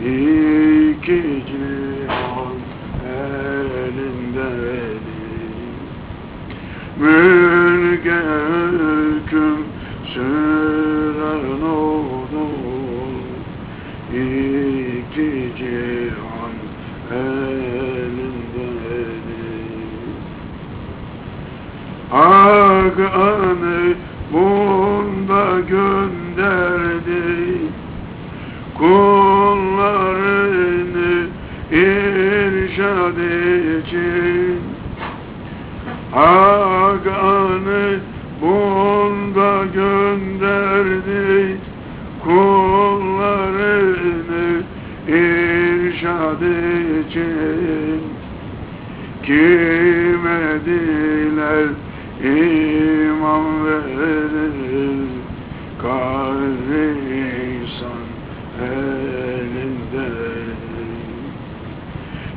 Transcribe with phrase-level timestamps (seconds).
[0.00, 2.56] İki cihan
[3.06, 4.96] elindedir
[7.00, 8.20] Mülke
[8.72, 9.60] hüküm
[10.14, 12.46] süren olur.
[14.12, 16.54] İki cihan
[17.10, 17.65] elindedir
[22.96, 23.94] Hak anı
[24.32, 27.12] bunda gönderdi.
[28.78, 29.76] Kullarını
[31.70, 33.18] irşad
[33.78, 34.60] için.
[36.12, 37.06] Hak
[38.42, 41.56] bunda gönderdi.
[42.24, 43.66] Kullarını
[45.08, 46.42] irşad
[47.10, 48.00] için.
[49.22, 51.68] Kime diler
[52.20, 55.08] imam verir
[55.82, 56.86] Kalbi
[57.22, 58.06] insan
[58.60, 60.16] elindedir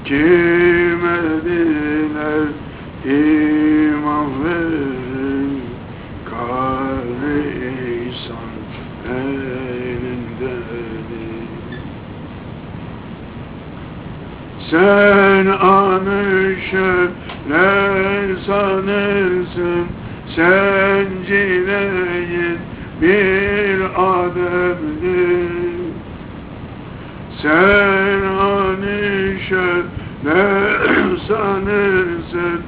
[0.06, 2.48] Kime diler
[3.06, 5.62] imam verir
[6.30, 8.52] Kalbi insan
[9.08, 10.60] elindedir
[14.70, 16.20] Sen anı
[17.50, 19.86] şöyle sanırsın
[20.36, 22.58] Sen cileyin
[23.02, 25.50] bir ademdir
[27.42, 29.88] Sen anı şöyle
[31.28, 32.62] sanırsın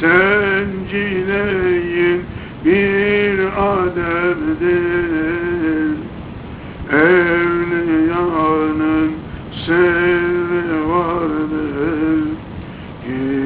[0.00, 2.20] Sen cileyin
[2.64, 5.16] bir ademdir
[6.92, 8.46] Evliyanın
[9.66, 11.56] sırrı vardır.
[13.06, 13.45] Gizli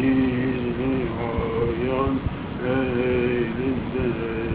[0.00, 0.96] Gizli
[1.28, 2.14] ayan
[2.66, 4.54] elindedir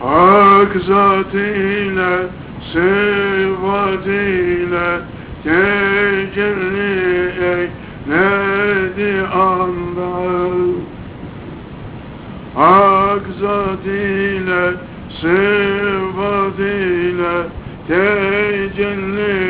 [0.00, 2.12] Hak zatıyla,
[2.72, 4.06] sıfatıyla
[5.44, 6.92] tecelli
[7.52, 10.12] eyledi anda
[12.54, 14.62] Hak zatıyla,
[15.20, 16.14] sıfatıyla
[17.88, 19.43] tecelli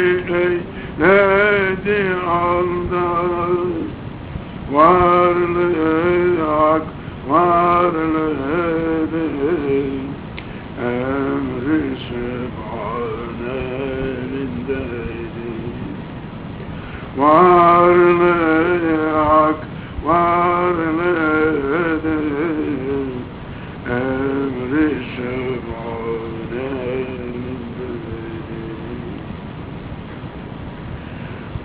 [4.74, 6.86] Varlığı hak
[7.28, 8.34] varlığıdır
[10.78, 13.54] Emri Varlığı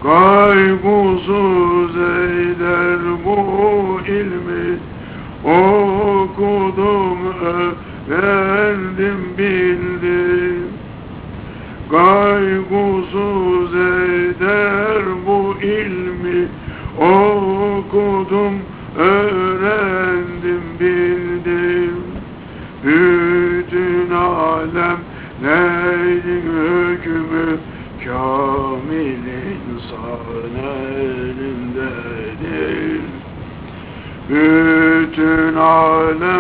[0.04, 4.78] Kaygusuz eyler bu ilmi.
[5.44, 10.68] Okudum, öğrendim, bildim.
[11.92, 16.48] Kaygusuz eder bu ilmi.
[16.98, 18.54] Okudum,
[18.98, 21.96] öğrendim, bildim.
[22.84, 24.98] Bütün alem
[25.42, 27.58] neydi hükmü?
[28.06, 28.49] Kamil
[29.80, 30.56] insan
[30.96, 32.40] elindedir
[34.30, 36.39] bütün alem